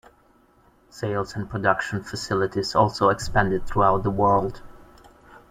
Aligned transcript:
Sales 0.89 1.35
and 1.35 1.47
production 1.47 2.01
facilities 2.03 2.73
also 2.73 3.09
expanded 3.09 3.67
throughout 3.67 4.01
the 4.01 4.09
world. 4.09 4.63